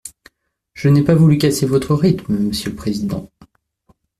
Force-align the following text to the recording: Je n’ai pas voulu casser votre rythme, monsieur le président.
Je 0.73 0.89
n’ai 0.89 1.03
pas 1.03 1.13
voulu 1.13 1.37
casser 1.37 1.67
votre 1.67 1.93
rythme, 1.93 2.35
monsieur 2.35 2.71
le 2.71 2.75
président. 2.75 3.29